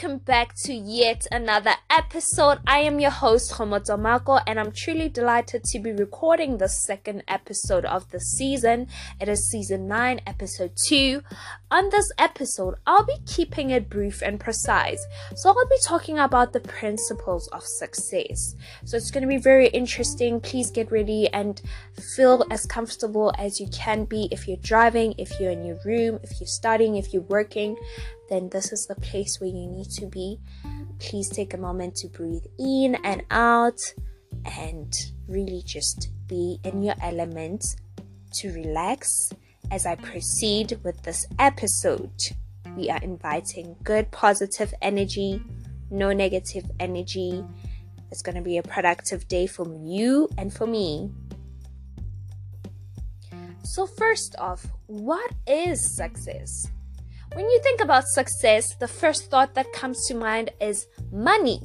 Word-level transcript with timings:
welcome 0.00 0.18
back 0.18 0.54
to 0.54 0.72
yet 0.72 1.26
another 1.30 1.74
episode. 1.90 2.58
I 2.66 2.78
am 2.78 3.00
your 3.00 3.10
host, 3.10 3.52
Homoto 3.52 4.00
Mako, 4.00 4.38
and 4.46 4.58
I'm 4.58 4.72
truly 4.72 5.10
delighted 5.10 5.62
to 5.64 5.78
be 5.78 5.92
recording 5.92 6.56
the 6.56 6.68
second 6.70 7.22
episode 7.28 7.84
of 7.84 8.10
the 8.10 8.18
season. 8.18 8.86
It 9.20 9.28
is 9.28 9.50
season 9.50 9.88
9, 9.88 10.22
episode 10.26 10.72
2. 10.88 11.20
On 11.70 11.90
this 11.90 12.10
episode, 12.16 12.76
I'll 12.86 13.04
be 13.04 13.18
keeping 13.26 13.68
it 13.70 13.90
brief 13.90 14.22
and 14.22 14.40
precise. 14.40 15.04
So, 15.36 15.50
I'll 15.50 15.68
be 15.68 15.76
talking 15.84 16.18
about 16.18 16.54
the 16.54 16.60
principles 16.60 17.48
of 17.48 17.62
success. 17.62 18.54
So, 18.86 18.96
it's 18.96 19.10
going 19.10 19.22
to 19.22 19.28
be 19.28 19.36
very 19.36 19.68
interesting. 19.68 20.40
Please 20.40 20.70
get 20.70 20.90
ready 20.90 21.28
and 21.28 21.60
feel 22.16 22.46
as 22.50 22.64
comfortable 22.64 23.34
as 23.36 23.60
you 23.60 23.68
can 23.68 24.06
be 24.06 24.28
if 24.32 24.48
you're 24.48 24.56
driving, 24.62 25.14
if 25.18 25.38
you're 25.38 25.50
in 25.50 25.66
your 25.66 25.78
room, 25.84 26.20
if 26.22 26.40
you're 26.40 26.46
studying, 26.46 26.96
if 26.96 27.12
you're 27.12 27.22
working 27.22 27.76
then 28.30 28.48
this 28.48 28.72
is 28.72 28.86
the 28.86 28.94
place 28.94 29.40
where 29.40 29.50
you 29.50 29.66
need 29.66 29.90
to 29.90 30.06
be. 30.06 30.38
Please 30.98 31.28
take 31.28 31.52
a 31.52 31.58
moment 31.58 31.96
to 31.96 32.08
breathe 32.08 32.44
in 32.58 32.94
and 33.04 33.22
out 33.30 33.80
and 34.56 34.94
really 35.28 35.62
just 35.66 36.08
be 36.26 36.60
in 36.64 36.82
your 36.82 36.94
element 37.02 37.76
to 38.32 38.52
relax 38.52 39.32
as 39.70 39.84
I 39.84 39.96
proceed 39.96 40.78
with 40.84 41.02
this 41.02 41.26
episode. 41.38 42.12
We 42.76 42.88
are 42.88 43.00
inviting 43.02 43.76
good 43.82 44.10
positive 44.12 44.72
energy, 44.80 45.42
no 45.90 46.12
negative 46.12 46.70
energy. 46.78 47.44
It's 48.10 48.22
going 48.22 48.36
to 48.36 48.42
be 48.42 48.58
a 48.58 48.62
productive 48.62 49.26
day 49.28 49.46
for 49.46 49.66
you 49.84 50.28
and 50.38 50.52
for 50.52 50.66
me. 50.66 51.10
So, 53.62 53.86
first 53.86 54.34
off, 54.38 54.66
what 54.86 55.32
is 55.46 55.96
success? 55.96 56.68
When 57.34 57.48
you 57.48 57.60
think 57.62 57.80
about 57.80 58.08
success, 58.08 58.74
the 58.74 58.88
first 58.88 59.30
thought 59.30 59.54
that 59.54 59.72
comes 59.72 60.04
to 60.06 60.14
mind 60.14 60.50
is 60.60 60.88
money, 61.12 61.62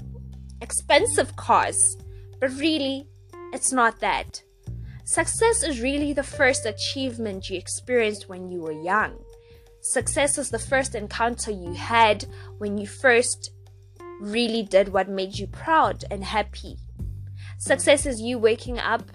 expensive 0.62 1.36
cars. 1.38 1.98
But 2.40 2.52
really, 2.52 3.08
it's 3.52 3.72
not 3.72 4.00
that. 4.00 4.44
Success 5.06 5.64
is 5.64 5.82
really 5.82 6.14
the 6.14 6.24
first 6.24 6.68
achievement 6.68 7.50
you 7.50 7.58
experienced 7.58 8.30
when 8.30 8.52
you 8.52 8.62
were 8.62 8.84
young. 8.84 9.18
Success 9.82 10.38
is 10.38 10.52
the 10.52 10.60
first 10.60 10.94
encounter 10.94 11.50
you 11.50 11.74
had 11.74 12.26
when 12.60 12.78
you 12.78 12.86
first 12.86 13.52
really 14.20 14.62
did 14.62 14.90
what 14.90 15.10
made 15.10 15.36
you 15.36 15.48
proud 15.48 16.04
and 16.12 16.24
happy. 16.24 16.78
Success 17.58 18.06
is 18.06 18.22
you 18.22 18.38
waking 18.38 18.78
up 18.78 19.12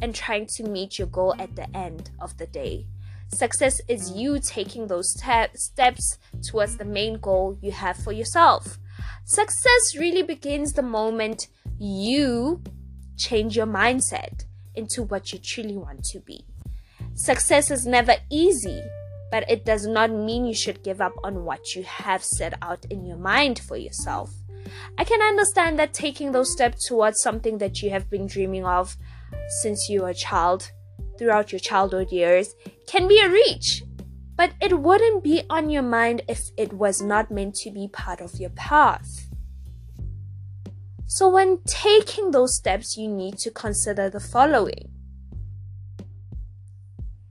and 0.00 0.14
trying 0.14 0.46
to 0.46 0.62
meet 0.62 0.98
your 0.98 1.08
goal 1.08 1.34
at 1.40 1.56
the 1.56 1.68
end 1.76 2.10
of 2.20 2.36
the 2.38 2.46
day. 2.46 2.86
Success 3.28 3.80
is 3.88 4.10
you 4.12 4.40
taking 4.40 4.86
those 4.86 5.14
te- 5.14 5.54
steps 5.54 6.18
towards 6.42 6.76
the 6.76 6.84
main 6.84 7.18
goal 7.18 7.58
you 7.60 7.70
have 7.72 7.96
for 7.96 8.12
yourself. 8.12 8.78
Success 9.24 9.96
really 9.96 10.22
begins 10.22 10.72
the 10.72 10.82
moment 10.82 11.48
you 11.78 12.62
change 13.16 13.56
your 13.56 13.66
mindset 13.66 14.44
into 14.74 15.02
what 15.02 15.32
you 15.32 15.38
truly 15.38 15.76
want 15.76 16.04
to 16.04 16.20
be. 16.20 16.44
Success 17.14 17.70
is 17.70 17.86
never 17.86 18.14
easy, 18.30 18.82
but 19.30 19.48
it 19.50 19.64
does 19.64 19.86
not 19.86 20.10
mean 20.10 20.44
you 20.44 20.54
should 20.54 20.82
give 20.82 21.00
up 21.00 21.14
on 21.22 21.44
what 21.44 21.74
you 21.74 21.82
have 21.82 22.24
set 22.24 22.54
out 22.62 22.84
in 22.86 23.04
your 23.04 23.16
mind 23.16 23.58
for 23.58 23.76
yourself. 23.76 24.32
I 24.96 25.04
can 25.04 25.20
understand 25.20 25.78
that 25.78 25.94
taking 25.94 26.32
those 26.32 26.52
steps 26.52 26.86
towards 26.86 27.20
something 27.20 27.58
that 27.58 27.82
you 27.82 27.90
have 27.90 28.10
been 28.10 28.26
dreaming 28.26 28.64
of 28.64 28.96
since 29.60 29.88
you 29.88 30.02
were 30.02 30.10
a 30.10 30.14
child 30.14 30.70
throughout 31.18 31.52
your 31.52 31.58
childhood 31.58 32.10
years 32.12 32.54
can 32.86 33.08
be 33.08 33.20
a 33.20 33.28
reach, 33.28 33.82
but 34.36 34.52
it 34.60 34.78
wouldn't 34.78 35.24
be 35.24 35.42
on 35.50 35.68
your 35.68 35.82
mind 35.82 36.22
if 36.28 36.50
it 36.56 36.72
was 36.72 37.02
not 37.02 37.30
meant 37.30 37.56
to 37.56 37.70
be 37.70 37.88
part 37.88 38.20
of 38.20 38.38
your 38.38 38.50
path. 38.50 39.26
So, 41.06 41.28
when 41.28 41.58
taking 41.66 42.30
those 42.30 42.54
steps, 42.54 42.96
you 42.96 43.08
need 43.08 43.38
to 43.38 43.50
consider 43.50 44.10
the 44.10 44.20
following. 44.20 44.90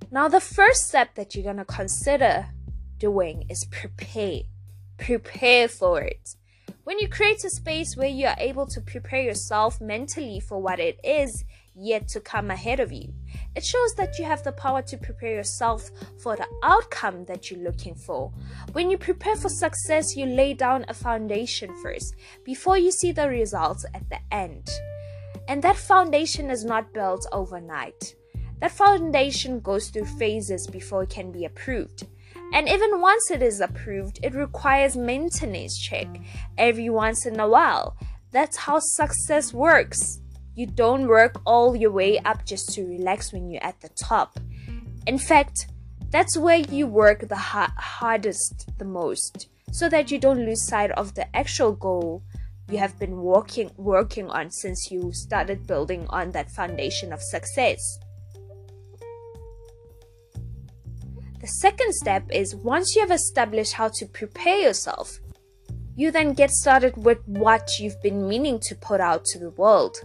Now, 0.09 0.27
the 0.27 0.41
first 0.41 0.87
step 0.87 1.15
that 1.15 1.35
you're 1.35 1.43
going 1.43 1.57
to 1.57 1.65
consider 1.65 2.47
doing 2.97 3.45
is 3.49 3.65
prepare. 3.65 4.41
Prepare 4.97 5.67
for 5.67 6.01
it. 6.01 6.35
When 6.85 6.99
you 6.99 7.07
create 7.07 7.43
a 7.43 7.49
space 7.49 7.95
where 7.95 8.07
you 8.07 8.27
are 8.27 8.35
able 8.39 8.65
to 8.67 8.81
prepare 8.81 9.21
yourself 9.21 9.79
mentally 9.79 10.39
for 10.39 10.61
what 10.61 10.79
it 10.79 10.99
is 11.03 11.43
yet 11.75 12.07
to 12.09 12.19
come 12.19 12.49
ahead 12.49 12.79
of 12.79 12.91
you, 12.91 13.13
it 13.57 13.65
shows 13.65 13.95
that 13.95 14.19
you 14.19 14.23
have 14.23 14.43
the 14.43 14.51
power 14.51 14.83
to 14.83 14.95
prepare 14.97 15.33
yourself 15.33 15.89
for 16.19 16.35
the 16.35 16.45
outcome 16.61 17.25
that 17.25 17.49
you're 17.49 17.59
looking 17.63 17.95
for. 17.95 18.31
When 18.73 18.91
you 18.91 18.99
prepare 18.99 19.35
for 19.35 19.49
success, 19.49 20.15
you 20.15 20.27
lay 20.27 20.53
down 20.53 20.85
a 20.87 20.93
foundation 20.93 21.75
first 21.81 22.13
before 22.43 22.77
you 22.77 22.91
see 22.91 23.11
the 23.11 23.27
results 23.27 23.83
at 23.95 24.07
the 24.11 24.19
end. 24.31 24.69
And 25.47 25.63
that 25.63 25.75
foundation 25.75 26.51
is 26.51 26.63
not 26.63 26.93
built 26.93 27.25
overnight. 27.31 28.13
That 28.59 28.73
foundation 28.73 29.59
goes 29.59 29.89
through 29.89 30.05
phases 30.05 30.67
before 30.67 31.03
it 31.03 31.09
can 31.09 31.31
be 31.31 31.45
approved. 31.45 32.05
And 32.53 32.69
even 32.69 33.01
once 33.01 33.31
it 33.31 33.41
is 33.41 33.59
approved, 33.59 34.19
it 34.21 34.35
requires 34.35 34.95
maintenance 34.95 35.79
check 35.79 36.07
every 36.59 36.91
once 36.91 37.25
in 37.25 37.39
a 37.39 37.49
while. 37.49 37.97
That's 38.31 38.57
how 38.57 38.77
success 38.79 39.51
works. 39.51 40.19
You 40.57 40.65
don't 40.65 41.07
work 41.07 41.39
all 41.45 41.75
your 41.75 41.91
way 41.91 42.17
up 42.17 42.43
just 42.43 42.73
to 42.73 42.83
relax 42.83 43.31
when 43.31 43.47
you're 43.47 43.63
at 43.63 43.79
the 43.81 43.89
top. 43.89 44.39
In 45.05 45.19
fact, 45.19 45.67
that's 46.09 46.35
where 46.35 46.57
you 46.57 46.87
work 46.87 47.29
the 47.29 47.35
ha- 47.35 47.75
hardest 47.77 48.67
the 48.79 48.85
most 48.85 49.49
so 49.71 49.87
that 49.87 50.09
you 50.09 50.17
don't 50.17 50.43
lose 50.47 50.63
sight 50.63 50.89
of 50.93 51.13
the 51.13 51.27
actual 51.35 51.73
goal 51.73 52.23
you 52.71 52.79
have 52.79 52.97
been 52.97 53.17
working 53.17 53.69
working 53.77 54.31
on 54.31 54.49
since 54.49 54.89
you 54.89 55.11
started 55.13 55.67
building 55.67 56.07
on 56.09 56.31
that 56.31 56.49
foundation 56.49 57.13
of 57.13 57.21
success. 57.21 57.99
The 61.39 61.47
second 61.47 61.93
step 61.93 62.23
is 62.31 62.55
once 62.55 62.95
you 62.95 63.01
have 63.01 63.11
established 63.11 63.73
how 63.73 63.89
to 63.89 64.07
prepare 64.07 64.57
yourself, 64.57 65.19
you 65.95 66.09
then 66.09 66.33
get 66.33 66.49
started 66.49 66.97
with 66.97 67.19
what 67.27 67.77
you've 67.77 68.01
been 68.01 68.27
meaning 68.27 68.59
to 68.61 68.73
put 68.73 68.99
out 68.99 69.23
to 69.25 69.37
the 69.37 69.51
world. 69.51 69.99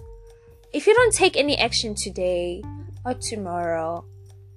If 0.73 0.87
you 0.87 0.95
don't 0.95 1.13
take 1.13 1.37
any 1.37 1.59
action 1.59 1.95
today, 1.95 2.63
or 3.05 3.13
tomorrow, 3.13 4.07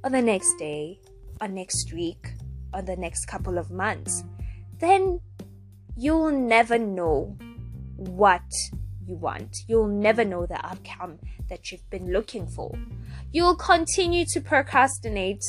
or 0.01 0.09
the 0.09 0.21
next 0.21 0.55
day, 0.57 1.01
or 1.41 1.49
next 1.49 1.91
week, 1.91 2.35
or 2.73 2.81
the 2.81 2.95
next 2.95 3.25
couple 3.25 3.57
of 3.57 3.69
months, 3.69 4.23
then 4.79 5.19
you'll 5.97 6.31
never 6.31 6.77
know 6.77 7.35
what 7.97 8.49
you 9.05 9.17
want. 9.17 9.57
You'll 9.67 9.89
never 9.89 10.23
know 10.23 10.45
the 10.45 10.65
outcome 10.65 11.19
that 11.49 11.73
you've 11.73 11.89
been 11.89 12.13
looking 12.13 12.47
for. 12.47 12.73
You'll 13.33 13.57
continue 13.57 14.23
to 14.27 14.39
procrastinate 14.39 15.43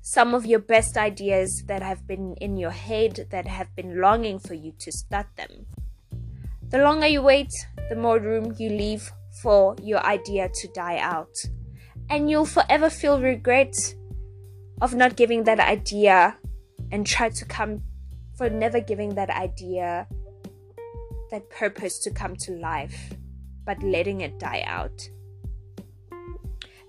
some 0.00 0.34
of 0.34 0.46
your 0.46 0.60
best 0.60 0.96
ideas 0.96 1.64
that 1.66 1.82
have 1.82 2.06
been 2.06 2.36
in 2.40 2.56
your 2.56 2.70
head 2.70 3.26
that 3.30 3.46
have 3.46 3.76
been 3.76 4.00
longing 4.00 4.38
for 4.38 4.54
you 4.54 4.72
to 4.78 4.90
start 4.90 5.26
them. 5.36 5.66
The 6.70 6.78
longer 6.78 7.08
you 7.08 7.20
wait, 7.20 7.52
the 7.88 7.96
more 7.96 8.20
room 8.20 8.54
you 8.56 8.68
leave 8.68 9.10
for 9.42 9.74
your 9.82 9.98
idea 10.06 10.48
to 10.48 10.68
die 10.68 10.98
out. 10.98 11.36
And 12.08 12.30
you'll 12.30 12.46
forever 12.46 12.88
feel 12.88 13.20
regret 13.20 13.74
of 14.80 14.94
not 14.94 15.16
giving 15.16 15.42
that 15.44 15.58
idea 15.58 16.36
and 16.92 17.04
try 17.04 17.30
to 17.30 17.44
come 17.44 17.82
for 18.36 18.48
never 18.48 18.80
giving 18.80 19.16
that 19.16 19.30
idea 19.30 20.06
that 21.32 21.50
purpose 21.50 21.98
to 22.04 22.10
come 22.12 22.36
to 22.36 22.52
life, 22.52 23.14
but 23.64 23.82
letting 23.82 24.20
it 24.20 24.38
die 24.38 24.62
out. 24.64 25.08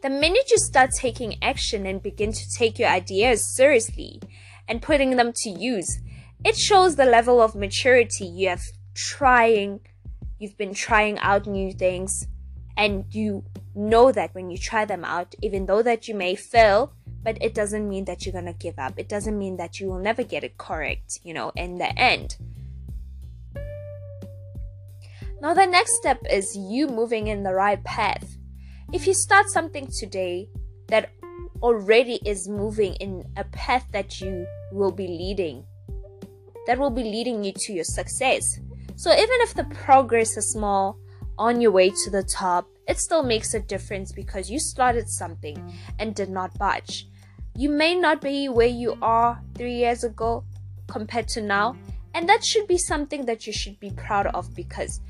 The 0.03 0.11
minute 0.11 0.51
you 0.51 0.57
start 0.59 0.91
taking 0.95 1.41
action 1.43 1.87
and 1.87 2.03
begin 2.03 2.31
to 2.31 2.51
take 2.55 2.77
your 2.77 2.89
ideas 2.89 3.55
seriously 3.55 4.21
and 4.67 4.79
putting 4.79 5.15
them 5.15 5.33
to 5.37 5.49
use, 5.49 5.99
it 6.45 6.55
shows 6.55 6.95
the 6.95 7.05
level 7.05 7.41
of 7.41 7.55
maturity 7.55 8.25
you 8.25 8.49
have 8.49 8.61
trying 8.93 9.79
you've 10.39 10.57
been 10.57 10.73
trying 10.73 11.19
out 11.19 11.45
new 11.45 11.71
things 11.71 12.27
and 12.77 13.05
you 13.11 13.43
know 13.75 14.11
that 14.11 14.33
when 14.33 14.49
you 14.49 14.57
try 14.57 14.85
them 14.85 15.05
out 15.05 15.33
even 15.41 15.65
though 15.65 15.83
that 15.83 16.07
you 16.07 16.15
may 16.15 16.35
fail 16.35 16.93
but 17.23 17.37
it 17.41 17.53
doesn't 17.53 17.87
mean 17.87 18.05
that 18.05 18.25
you're 18.25 18.41
to 18.41 18.53
give 18.53 18.79
up. 18.79 18.93
It 18.97 19.07
doesn't 19.07 19.37
mean 19.37 19.57
that 19.57 19.79
you 19.79 19.87
will 19.87 19.99
never 19.99 20.23
get 20.23 20.43
it 20.43 20.57
correct 20.57 21.19
you 21.23 21.33
know 21.33 21.51
in 21.55 21.77
the 21.77 21.97
end. 21.99 22.37
Now 25.41 25.53
the 25.53 25.65
next 25.65 25.95
step 25.95 26.19
is 26.29 26.55
you 26.55 26.87
moving 26.87 27.27
in 27.27 27.43
the 27.43 27.53
right 27.53 27.83
path. 27.83 28.37
If 28.93 29.07
you 29.07 29.13
start 29.13 29.49
something 29.49 29.87
today 29.99 30.49
that 30.87 31.11
already 31.61 32.19
is 32.25 32.47
moving 32.47 32.95
in 32.95 33.23
a 33.37 33.43
path 33.45 33.85
that 33.91 34.19
you 34.19 34.45
will 34.71 34.91
be 34.91 35.07
leading 35.07 35.63
that 36.67 36.77
will 36.77 36.89
be 36.89 37.03
leading 37.03 37.43
you 37.43 37.51
to 37.55 37.73
your 37.73 37.83
success 37.83 38.59
so 39.01 39.11
even 39.11 39.41
if 39.41 39.55
the 39.55 39.63
progress 39.63 40.37
is 40.37 40.51
small 40.51 40.95
on 41.39 41.59
your 41.59 41.71
way 41.71 41.89
to 41.89 42.11
the 42.11 42.21
top, 42.21 42.67
it 42.87 42.99
still 42.99 43.23
makes 43.23 43.55
a 43.55 43.59
difference 43.59 44.11
because 44.11 44.47
you 44.47 44.59
started 44.59 45.09
something 45.09 45.57
and 45.97 46.13
did 46.13 46.29
not 46.29 46.55
budge. 46.59 47.07
You 47.55 47.71
may 47.71 47.95
not 47.95 48.21
be 48.21 48.47
where 48.47 48.67
you 48.67 48.99
are 49.01 49.41
three 49.55 49.73
years 49.73 50.03
ago 50.03 50.43
compared 50.85 51.27
to 51.29 51.41
now, 51.41 51.75
And 52.13 52.29
that 52.29 52.45
should 52.45 52.67
be 52.67 52.77
something 52.77 53.25
that 53.25 53.47
you 53.47 53.53
should 53.53 53.79
be 53.79 53.89
proud 53.89 54.27
of 54.27 54.53
because 54.53 55.01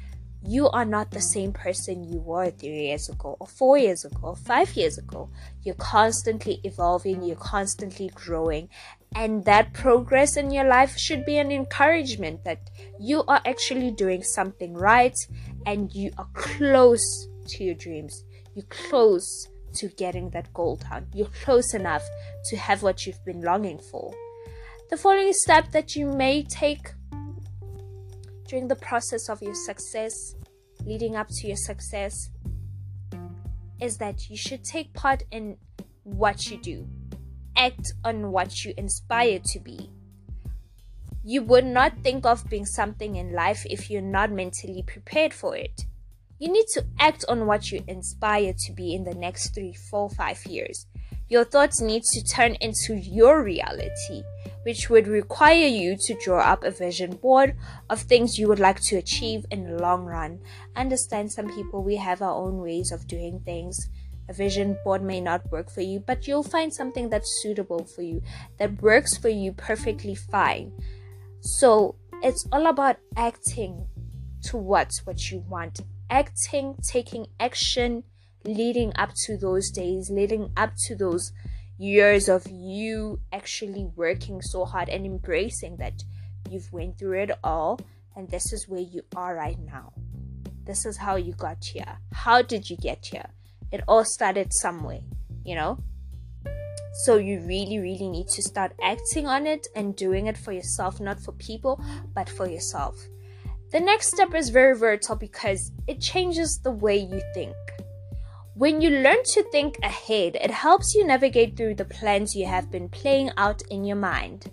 you 0.41 0.69
are 0.69 0.85
not 0.85 1.11
the 1.11 1.19
same 1.19 1.51
person 1.51 2.05
you 2.05 2.21
were 2.21 2.49
three 2.49 2.87
years 2.87 3.09
ago, 3.09 3.35
or 3.41 3.47
four 3.47 3.77
years 3.77 4.05
ago, 4.05 4.19
or 4.29 4.35
five 4.37 4.73
years 4.77 4.99
ago. 4.99 5.29
You're 5.63 5.75
constantly 5.75 6.61
evolving, 6.63 7.23
you're 7.23 7.35
constantly 7.35 8.09
growing, 8.15 8.69
and 9.15 9.43
that 9.45 9.73
progress 9.73 10.37
in 10.37 10.51
your 10.51 10.65
life 10.65 10.97
should 10.97 11.25
be 11.25 11.37
an 11.37 11.51
encouragement 11.51 12.43
that 12.45 12.69
you 12.99 13.23
are 13.27 13.41
actually 13.45 13.91
doing 13.91 14.23
something 14.23 14.73
right 14.73 15.17
and 15.65 15.93
you 15.93 16.11
are 16.17 16.27
close 16.33 17.27
to 17.47 17.63
your 17.63 17.75
dreams. 17.75 18.23
You're 18.55 18.65
close 18.65 19.47
to 19.75 19.87
getting 19.89 20.29
that 20.31 20.53
goal 20.53 20.77
done. 20.77 21.07
You're 21.13 21.29
close 21.43 21.73
enough 21.73 22.03
to 22.45 22.57
have 22.57 22.83
what 22.83 23.05
you've 23.05 23.23
been 23.25 23.41
longing 23.41 23.79
for. 23.79 24.13
The 24.89 24.97
following 24.97 25.33
step 25.33 25.71
that 25.71 25.95
you 25.95 26.07
may 26.07 26.43
take 26.43 26.91
during 28.47 28.67
the 28.67 28.75
process 28.75 29.29
of 29.29 29.41
your 29.41 29.55
success, 29.55 30.35
leading 30.85 31.15
up 31.15 31.27
to 31.29 31.47
your 31.47 31.57
success, 31.57 32.29
is 33.79 33.97
that 33.97 34.29
you 34.29 34.37
should 34.37 34.63
take 34.63 34.93
part 34.93 35.23
in 35.31 35.57
what 36.03 36.47
you 36.47 36.57
do, 36.57 36.87
act 37.55 37.93
on 38.03 38.31
what 38.31 38.65
you 38.65 38.73
inspire 38.77 39.39
to 39.45 39.59
be. 39.59 39.89
You 41.23 41.43
would 41.43 41.65
not 41.65 41.99
think 42.03 42.25
of 42.25 42.49
being 42.49 42.65
something 42.65 43.15
in 43.15 43.33
life 43.33 43.65
if 43.69 43.89
you're 43.89 44.01
not 44.01 44.31
mentally 44.31 44.83
prepared 44.85 45.33
for 45.33 45.55
it. 45.55 45.85
You 46.39 46.51
need 46.51 46.65
to 46.73 46.85
act 46.99 47.23
on 47.29 47.45
what 47.45 47.71
you 47.71 47.83
inspire 47.87 48.53
to 48.65 48.73
be 48.73 48.95
in 48.95 49.03
the 49.03 49.13
next 49.13 49.53
three, 49.53 49.73
four, 49.73 50.09
five 50.09 50.43
years. 50.47 50.87
Your 51.29 51.43
thoughts 51.45 51.79
need 51.79 52.03
to 52.11 52.23
turn 52.23 52.55
into 52.55 52.95
your 52.95 53.43
reality, 53.43 54.23
which 54.63 54.89
would 54.89 55.07
require 55.07 55.67
you 55.67 55.95
to 56.07 56.19
draw 56.25 56.41
up 56.41 56.63
a 56.63 56.71
vision 56.71 57.15
board 57.15 57.55
of 57.89 58.01
things 58.01 58.37
you 58.37 58.47
would 58.47 58.59
like 58.59 58.81
to 58.81 58.97
achieve 58.97 59.45
in 59.51 59.63
the 59.63 59.79
long 59.79 60.03
run. 60.03 60.39
Understand 60.75 61.31
some 61.31 61.47
people, 61.55 61.83
we 61.83 61.97
have 61.97 62.21
our 62.21 62.33
own 62.33 62.57
ways 62.57 62.91
of 62.91 63.07
doing 63.07 63.39
things. 63.45 63.87
A 64.31 64.33
vision 64.33 64.77
board 64.85 65.03
may 65.03 65.19
not 65.19 65.51
work 65.51 65.69
for 65.69 65.81
you, 65.81 65.99
but 65.99 66.25
you'll 66.25 66.41
find 66.41 66.73
something 66.73 67.09
that's 67.09 67.41
suitable 67.43 67.83
for 67.83 68.01
you, 68.01 68.21
that 68.59 68.81
works 68.81 69.17
for 69.17 69.27
you 69.27 69.51
perfectly 69.51 70.15
fine. 70.15 70.71
So 71.41 71.95
it's 72.23 72.47
all 72.49 72.67
about 72.67 72.95
acting 73.17 73.89
towards 74.41 75.05
what 75.05 75.31
you 75.31 75.43
want, 75.49 75.81
acting, 76.09 76.77
taking 76.81 77.27
action 77.41 78.05
leading 78.45 78.93
up 78.95 79.09
to 79.25 79.35
those 79.35 79.69
days, 79.69 80.09
leading 80.09 80.53
up 80.55 80.75
to 80.85 80.95
those 80.95 81.33
years 81.77 82.29
of 82.29 82.47
you 82.49 83.19
actually 83.33 83.89
working 83.97 84.41
so 84.41 84.63
hard 84.63 84.87
and 84.87 85.05
embracing 85.05 85.75
that 85.75 86.05
you've 86.49 86.71
went 86.71 86.97
through 86.97 87.19
it 87.23 87.31
all 87.43 87.81
and 88.15 88.29
this 88.29 88.53
is 88.53 88.69
where 88.69 88.79
you 88.79 89.01
are 89.13 89.35
right 89.35 89.59
now. 89.59 89.91
This 90.63 90.85
is 90.85 90.95
how 90.95 91.17
you 91.17 91.33
got 91.33 91.65
here. 91.65 91.97
How 92.13 92.41
did 92.41 92.69
you 92.69 92.77
get 92.77 93.07
here? 93.07 93.27
It 93.71 93.83
all 93.87 94.03
started 94.03 94.53
somewhere, 94.53 95.01
you 95.45 95.55
know? 95.55 95.77
So 97.05 97.15
you 97.17 97.39
really, 97.41 97.79
really 97.79 98.09
need 98.09 98.27
to 98.29 98.41
start 98.41 98.73
acting 98.83 99.25
on 99.25 99.47
it 99.47 99.67
and 99.75 99.95
doing 99.95 100.27
it 100.27 100.37
for 100.37 100.51
yourself, 100.51 100.99
not 100.99 101.19
for 101.19 101.31
people, 101.33 101.81
but 102.13 102.29
for 102.29 102.47
yourself. 102.47 102.95
The 103.71 103.79
next 103.79 104.11
step 104.11 104.35
is 104.35 104.49
very 104.49 104.77
vital 104.77 105.15
because 105.15 105.71
it 105.87 106.01
changes 106.01 106.59
the 106.59 106.71
way 106.71 106.97
you 106.97 107.21
think. 107.33 107.55
When 108.55 108.81
you 108.81 108.89
learn 108.89 109.23
to 109.23 109.43
think 109.43 109.79
ahead, 109.81 110.35
it 110.35 110.51
helps 110.51 110.93
you 110.93 111.07
navigate 111.07 111.55
through 111.55 111.75
the 111.75 111.85
plans 111.85 112.35
you 112.35 112.45
have 112.47 112.69
been 112.69 112.89
playing 112.89 113.31
out 113.37 113.61
in 113.69 113.85
your 113.85 113.95
mind. 113.95 114.51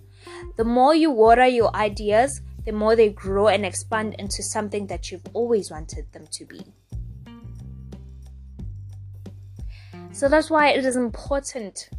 The 0.57 0.65
more 0.65 0.95
you 0.95 1.11
water 1.11 1.47
your 1.47 1.75
ideas, 1.75 2.41
the 2.65 2.71
more 2.71 2.95
they 2.95 3.09
grow 3.09 3.49
and 3.49 3.67
expand 3.67 4.15
into 4.21 4.43
something 4.43 4.87
that 4.87 5.11
you've 5.11 5.27
always 5.35 5.71
wanted 5.71 6.13
them 6.13 6.29
to 6.31 6.45
be. 6.45 6.61
So 10.19 10.29
that's 10.29 10.51
why 10.51 10.71
it 10.71 10.85
is 10.85 10.97
important 10.97 11.91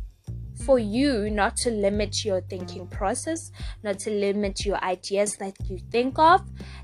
for 0.66 0.78
you 0.78 1.30
not 1.30 1.56
to 1.56 1.72
limit 1.72 2.26
your 2.26 2.42
thinking 2.42 2.86
process, 2.86 3.50
not 3.82 3.98
to 4.00 4.10
limit 4.10 4.66
your 4.66 4.76
ideas 4.84 5.38
that 5.38 5.56
you 5.70 5.80
think 5.90 6.20
of, 6.20 6.42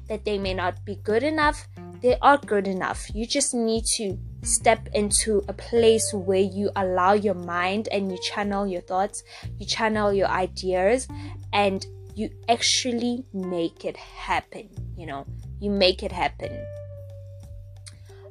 that 0.07 0.23
they 0.23 0.37
may 0.37 0.53
not 0.53 0.85
be 0.85 0.95
good 1.03 1.23
enough. 1.23 1.67
They 2.01 2.17
are 2.21 2.37
good 2.37 2.69
enough. 2.69 3.13
You 3.13 3.27
just 3.27 3.53
need 3.53 3.83
to 3.97 4.17
step 4.43 4.87
into 4.93 5.43
a 5.49 5.53
place 5.53 6.09
where 6.13 6.39
you 6.39 6.71
allow 6.77 7.11
your 7.11 7.33
mind 7.33 7.89
and 7.91 8.09
you 8.09 8.17
channel 8.19 8.65
your 8.65 8.83
thoughts, 8.83 9.21
you 9.59 9.65
channel 9.65 10.13
your 10.13 10.29
ideas, 10.29 11.05
and 11.51 11.85
you 12.15 12.29
actually 12.47 13.25
make 13.33 13.83
it 13.83 13.97
happen. 13.97 14.69
You 14.95 15.05
know, 15.05 15.25
you 15.59 15.69
make 15.69 16.01
it 16.01 16.13
happen. 16.13 16.65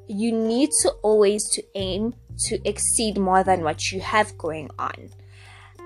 You 0.09 0.33
need 0.33 0.71
to 0.81 0.91
always 1.03 1.51
to 1.51 1.63
aim 1.75 2.15
to 2.47 2.69
exceed 2.69 3.19
more 3.19 3.45
than 3.45 3.63
what 3.63 3.93
you 3.93 4.01
have 4.01 4.37
going 4.39 4.71
on. 4.79 5.11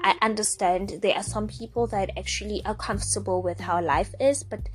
I 0.02 0.16
understand 0.22 1.00
there 1.02 1.16
are 1.16 1.22
some 1.22 1.48
people 1.48 1.86
that 1.88 2.10
actually 2.16 2.64
are 2.64 2.74
comfortable 2.74 3.42
with 3.42 3.60
how 3.60 3.82
life 3.82 4.14
is, 4.20 4.42
but 4.44 4.68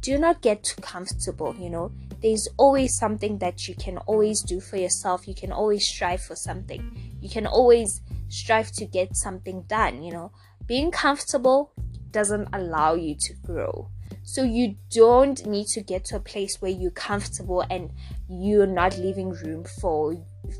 do 0.00 0.18
not 0.18 0.40
get 0.40 0.64
too 0.64 0.80
comfortable, 0.80 1.54
you 1.58 1.70
know. 1.70 1.92
There's 2.20 2.48
always 2.56 2.96
something 2.96 3.38
that 3.38 3.68
you 3.68 3.74
can 3.74 3.98
always 3.98 4.42
do 4.42 4.60
for 4.60 4.76
yourself. 4.76 5.28
You 5.28 5.34
can 5.34 5.52
always 5.52 5.86
strive 5.86 6.22
for 6.22 6.36
something. 6.36 7.16
You 7.20 7.28
can 7.28 7.46
always 7.46 8.00
strive 8.28 8.72
to 8.72 8.86
get 8.86 9.16
something 9.16 9.62
done, 9.62 10.02
you 10.02 10.12
know. 10.12 10.32
Being 10.66 10.90
comfortable 10.90 11.72
doesn't 12.10 12.48
allow 12.52 12.94
you 12.94 13.14
to 13.14 13.34
grow. 13.34 13.88
So 14.22 14.42
you 14.42 14.76
don't 14.90 15.44
need 15.46 15.66
to 15.68 15.80
get 15.80 16.04
to 16.06 16.16
a 16.16 16.20
place 16.20 16.60
where 16.60 16.70
you're 16.70 16.90
comfortable 16.90 17.64
and 17.70 17.90
you're 18.28 18.66
not 18.66 18.98
leaving 18.98 19.30
room 19.30 19.64
for 19.80 20.14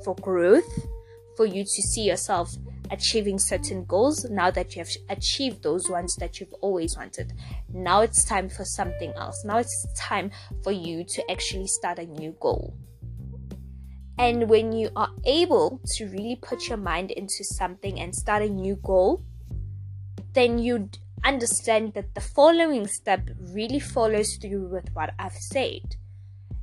for 0.05 0.15
growth, 0.17 0.89
for 1.37 1.47
you 1.47 1.65
to 1.65 1.83
see 1.83 2.03
yourself 2.03 2.55
achieving 2.91 3.39
certain 3.39 3.85
goals 3.85 4.25
now 4.31 4.51
that 4.51 4.75
you 4.75 4.81
have 4.81 4.91
achieved 5.09 5.63
those 5.63 5.89
ones 5.89 6.17
that 6.17 6.41
you've 6.41 6.53
always 6.61 6.97
wanted. 6.97 7.33
Now 7.73 8.01
it's 8.01 8.25
time 8.25 8.49
for 8.49 8.65
something 8.65 9.13
else. 9.15 9.45
Now 9.45 9.59
it's 9.59 9.87
time 9.97 10.31
for 10.63 10.73
you 10.73 11.05
to 11.05 11.31
actually 11.31 11.69
start 11.69 11.99
a 11.99 12.07
new 12.07 12.35
goal. 12.41 12.75
And 14.19 14.51
when 14.51 14.73
you 14.73 14.91
are 14.97 15.09
able 15.25 15.81
to 15.97 16.07
really 16.07 16.39
put 16.43 16.69
your 16.69 16.77
mind 16.77 17.11
into 17.11 17.43
something 17.43 17.99
and 18.01 18.15
start 18.15 18.43
a 18.43 18.49
new 18.49 18.77
goal, 18.77 19.25
then 20.35 20.59
you'd 20.59 20.99
understand 21.25 21.95
that 21.95 22.15
the 22.15 22.21
following 22.21 22.87
step 22.87 23.29
really 23.39 23.81
follows 23.81 24.37
through 24.37 24.69
with 24.69 24.91
what 24.93 25.15
I've 25.19 25.33
said. 25.33 25.97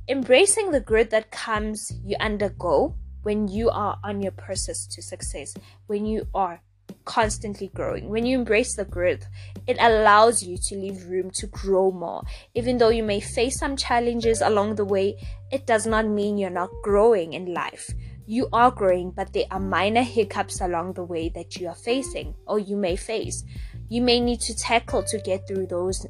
Embracing 0.08 0.70
the 0.70 0.80
growth 0.80 1.10
that 1.10 1.30
comes 1.30 1.92
you 2.04 2.16
undergo 2.20 2.96
when 3.22 3.48
you 3.48 3.70
are 3.70 3.98
on 4.04 4.22
your 4.22 4.32
process 4.32 4.86
to 4.86 5.02
success, 5.02 5.54
when 5.86 6.06
you 6.06 6.26
are 6.34 6.60
constantly 7.04 7.70
growing. 7.74 8.08
When 8.08 8.26
you 8.26 8.38
embrace 8.38 8.76
the 8.76 8.84
growth, 8.84 9.26
it 9.66 9.78
allows 9.80 10.42
you 10.42 10.58
to 10.58 10.76
leave 10.76 11.06
room 11.06 11.30
to 11.32 11.46
grow 11.46 11.90
more. 11.90 12.22
Even 12.54 12.78
though 12.78 12.90
you 12.90 13.02
may 13.02 13.20
face 13.20 13.58
some 13.58 13.76
challenges 13.76 14.40
along 14.42 14.74
the 14.74 14.84
way, 14.84 15.16
it 15.50 15.66
does 15.66 15.86
not 15.86 16.06
mean 16.06 16.36
you're 16.36 16.50
not 16.50 16.70
growing 16.82 17.32
in 17.32 17.54
life. 17.54 17.90
You 18.26 18.48
are 18.52 18.70
growing, 18.70 19.10
but 19.10 19.32
there 19.32 19.46
are 19.50 19.58
minor 19.58 20.02
hiccups 20.02 20.60
along 20.60 20.92
the 20.92 21.04
way 21.04 21.30
that 21.30 21.56
you 21.56 21.68
are 21.68 21.74
facing 21.74 22.34
or 22.46 22.58
you 22.58 22.76
may 22.76 22.94
face. 22.94 23.42
You 23.88 24.02
may 24.02 24.20
need 24.20 24.40
to 24.40 24.54
tackle 24.54 25.02
to 25.04 25.18
get 25.18 25.48
through 25.48 25.68
those 25.68 26.06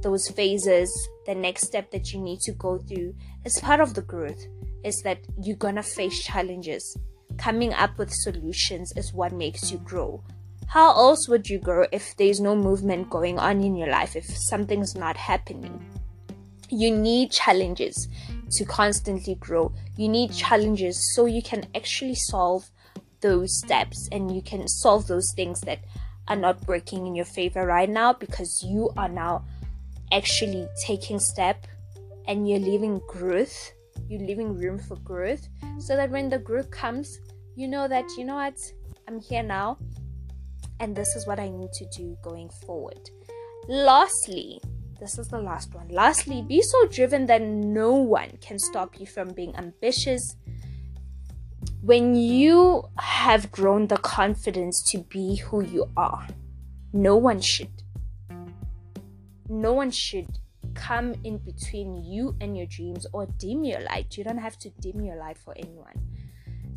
those 0.00 0.28
phases. 0.28 0.90
The 1.26 1.34
next 1.34 1.66
step 1.66 1.90
that 1.90 2.12
you 2.14 2.20
need 2.20 2.40
to 2.42 2.52
go 2.52 2.78
through 2.78 3.14
is 3.44 3.60
part 3.60 3.80
of 3.80 3.92
the 3.92 4.02
growth 4.02 4.46
is 4.84 5.02
that 5.02 5.18
you're 5.40 5.56
gonna 5.56 5.82
face 5.82 6.22
challenges. 6.22 6.96
Coming 7.36 7.72
up 7.72 7.98
with 7.98 8.12
solutions 8.12 8.92
is 8.96 9.12
what 9.12 9.32
makes 9.32 9.70
you 9.70 9.78
grow. 9.78 10.22
How 10.66 10.90
else 10.90 11.28
would 11.28 11.48
you 11.48 11.58
grow 11.58 11.86
if 11.92 12.16
there's 12.16 12.40
no 12.40 12.54
movement 12.54 13.08
going 13.08 13.38
on 13.38 13.62
in 13.62 13.74
your 13.74 13.88
life, 13.88 14.16
if 14.16 14.26
something's 14.26 14.94
not 14.94 15.16
happening? 15.16 15.82
You 16.68 16.94
need 16.94 17.30
challenges 17.30 18.08
to 18.50 18.64
constantly 18.64 19.34
grow. 19.36 19.72
You 19.96 20.08
need 20.08 20.32
challenges 20.32 21.14
so 21.14 21.26
you 21.26 21.42
can 21.42 21.66
actually 21.74 22.16
solve 22.16 22.70
those 23.20 23.58
steps 23.58 24.08
and 24.12 24.34
you 24.34 24.42
can 24.42 24.68
solve 24.68 25.06
those 25.06 25.32
things 25.34 25.60
that 25.62 25.80
are 26.28 26.36
not 26.36 26.66
working 26.68 27.06
in 27.06 27.14
your 27.14 27.24
favor 27.24 27.66
right 27.66 27.88
now 27.88 28.12
because 28.12 28.62
you 28.62 28.90
are 28.96 29.08
now 29.08 29.44
actually 30.12 30.68
taking 30.86 31.18
step 31.18 31.66
and 32.26 32.48
you're 32.48 32.60
leaving 32.60 33.00
growth 33.08 33.72
you're 34.08 34.20
leaving 34.20 34.56
room 34.56 34.78
for 34.78 34.96
growth 34.96 35.48
so 35.78 35.96
that 35.96 36.10
when 36.10 36.28
the 36.28 36.38
growth 36.38 36.70
comes, 36.70 37.18
you 37.56 37.68
know 37.68 37.88
that, 37.88 38.04
you 38.16 38.24
know 38.24 38.36
what, 38.36 38.58
I'm 39.06 39.20
here 39.20 39.42
now 39.42 39.78
and 40.80 40.94
this 40.94 41.16
is 41.16 41.26
what 41.26 41.40
I 41.40 41.48
need 41.48 41.72
to 41.72 41.86
do 41.86 42.16
going 42.22 42.50
forward. 42.66 43.10
Lastly, 43.68 44.60
this 45.00 45.18
is 45.18 45.28
the 45.28 45.38
last 45.38 45.74
one. 45.74 45.88
Lastly, 45.88 46.42
be 46.42 46.62
so 46.62 46.86
driven 46.86 47.26
that 47.26 47.42
no 47.42 47.94
one 47.94 48.38
can 48.40 48.58
stop 48.58 48.98
you 48.98 49.06
from 49.06 49.32
being 49.32 49.54
ambitious. 49.56 50.36
When 51.82 52.14
you 52.14 52.84
have 52.98 53.52
grown 53.52 53.86
the 53.86 53.98
confidence 53.98 54.82
to 54.90 54.98
be 54.98 55.36
who 55.36 55.62
you 55.62 55.86
are, 55.96 56.26
no 56.92 57.16
one 57.16 57.40
should. 57.40 57.70
no 59.48 59.72
one 59.72 59.90
should 59.90 60.28
come 60.78 61.14
in 61.24 61.38
between 61.38 61.96
you 62.04 62.36
and 62.40 62.56
your 62.56 62.66
dreams 62.66 63.06
or 63.12 63.26
dim 63.38 63.64
your 63.64 63.80
light. 63.80 64.16
You 64.16 64.24
don't 64.24 64.38
have 64.38 64.58
to 64.60 64.70
dim 64.80 65.02
your 65.02 65.16
light 65.16 65.36
for 65.36 65.54
anyone. 65.56 66.08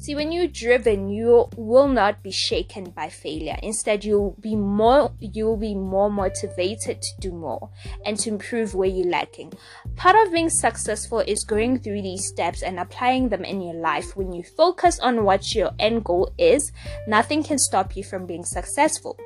See, 0.01 0.15
when 0.15 0.31
you're 0.31 0.48
driven, 0.48 1.12
you 1.12 1.48
will 1.55 1.88
not 1.88 2.24
be 2.24 2.31
shaken 2.31 2.86
by 2.89 3.10
failure. 3.10 3.55
Instead, 3.62 4.03
you'll 4.03 4.36
be 4.39 4.55
more, 4.55 5.12
you'll 5.20 5.58
be 5.58 5.75
more 5.75 6.10
motivated 6.10 7.03
to 7.03 7.10
do 7.20 7.31
more 7.31 7.70
and 8.03 8.17
to 8.17 8.29
improve 8.29 8.74
where 8.74 8.89
you're 8.89 9.05
lacking. 9.05 9.53
Part 9.96 10.15
of 10.15 10.34
being 10.34 10.50
successful 10.50 11.20
is 11.20 11.43
going 11.43 11.81
through 11.81 12.01
these 12.01 12.27
steps 12.27 12.63
and 12.63 12.79
applying 12.79 13.29
them 13.29 13.46
in 13.46 13.62
your 13.62 13.75
life. 13.75 14.15
When 14.17 14.34
you 14.34 14.41
focus 14.41 15.00
on 15.00 15.24
what 15.24 15.53
your 15.53 15.70
end 15.77 16.03
goal 16.03 16.34
is, 16.39 16.72
nothing 17.08 17.43
can 17.43 17.60
stop 17.60 17.96
you 17.96 18.03
from 18.03 18.25
being 18.25 18.43
successful 18.43 19.20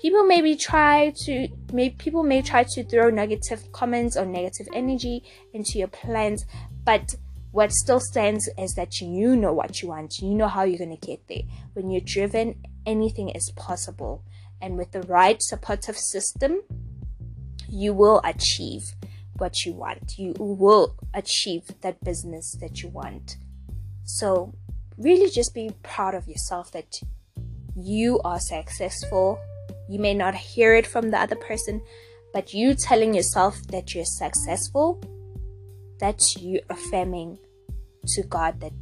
people 0.00 0.24
maybe 0.24 0.56
try 0.56 1.12
to 1.24 1.48
maybe 1.72 1.94
people 1.96 2.22
may 2.22 2.42
try 2.42 2.64
to 2.64 2.84
throw 2.84 3.10
negative 3.10 3.70
comments 3.72 4.16
or 4.16 4.24
negative 4.26 4.68
energy 4.72 5.22
into 5.52 5.78
your 5.78 5.88
plans 5.88 6.44
but 6.84 7.14
what 7.50 7.72
still 7.72 8.00
stands 8.00 8.48
is 8.58 8.74
that 8.74 9.00
you 9.00 9.34
know 9.34 9.52
what 9.52 9.80
you 9.80 9.88
want. 9.88 10.18
You 10.18 10.34
know 10.34 10.48
how 10.48 10.64
you're 10.64 10.78
going 10.78 10.96
to 10.96 11.06
get 11.06 11.26
there. 11.28 11.42
When 11.72 11.90
you're 11.90 12.02
driven 12.02 12.62
anything 12.84 13.30
is 13.30 13.50
possible. 13.56 14.22
And 14.60 14.76
with 14.76 14.92
the 14.92 15.02
right 15.02 15.42
supportive 15.42 15.96
system 15.96 16.62
you 17.68 17.92
will 17.92 18.20
achieve 18.24 18.82
what 19.36 19.64
you 19.64 19.72
want. 19.72 20.18
You 20.18 20.34
will 20.38 20.96
achieve 21.14 21.80
that 21.82 22.02
business 22.02 22.56
that 22.60 22.82
you 22.82 22.88
want. 22.88 23.36
So 24.04 24.54
really 24.96 25.30
just 25.30 25.54
be 25.54 25.70
proud 25.82 26.14
of 26.14 26.26
yourself 26.26 26.72
that 26.72 27.00
you 27.76 28.20
are 28.24 28.40
successful 28.40 29.38
you 29.88 29.98
may 29.98 30.14
not 30.14 30.34
hear 30.34 30.74
it 30.74 30.86
from 30.86 31.10
the 31.10 31.20
other 31.20 31.36
person, 31.36 31.80
but 32.32 32.52
you 32.52 32.74
telling 32.74 33.14
yourself 33.14 33.60
that 33.68 33.94
you're 33.94 34.04
successful, 34.04 35.00
that's 35.98 36.36
you 36.36 36.60
affirming 36.68 37.38
to 38.06 38.22
God 38.22 38.60
that 38.60 38.72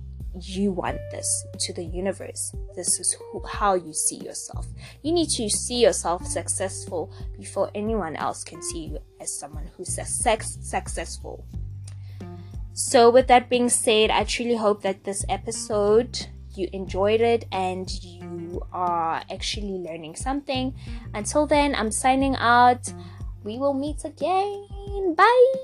you 0.41 0.71
want 0.71 0.99
this 1.11 1.47
to 1.61 1.73
the 1.73 1.85
universe. 1.85 2.55
This 2.75 3.01
is 3.01 3.13
who, 3.13 3.43
how 3.47 3.75
you 3.75 3.93
see 3.93 4.17
yourself. 4.17 4.67
You 5.03 5.13
need 5.13 5.31
to 5.31 5.49
see 5.49 5.81
yourself 5.83 6.27
successful 6.27 7.13
before 7.39 7.71
anyone 7.75 8.17
else 8.17 8.45
can 8.45 8.61
see 8.63 8.87
you 8.87 8.99
as 9.21 9.39
someone 9.39 9.71
who's 9.77 9.95
success, 9.95 10.59
successful. 10.61 11.45
So, 12.75 13.09
with 13.09 13.29
that 13.29 13.49
being 13.49 13.71
said, 13.71 14.11
I 14.11 14.25
truly 14.25 14.57
hope 14.57 14.83
that 14.83 15.05
this 15.05 15.25
episode 15.31 16.27
you 16.55 16.69
enjoyed 16.73 17.21
it 17.21 17.47
and 17.53 17.91
you 18.03 18.26
are 18.73 19.23
actually 19.31 19.79
learning 19.79 20.17
something. 20.17 20.75
Until 21.15 21.47
then, 21.47 21.75
I'm 21.75 21.91
signing 21.91 22.37
out. 22.37 22.93
We 23.45 23.59
will 23.59 23.75
meet 23.75 24.05
again. 24.05 25.15
Bye. 25.15 25.55